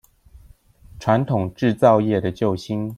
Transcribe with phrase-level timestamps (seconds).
[0.99, 2.89] 傳統製造業的救星